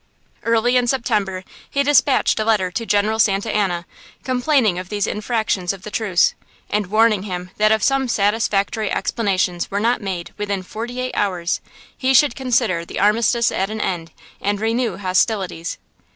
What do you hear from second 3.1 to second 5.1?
Santa Anna, complaining of these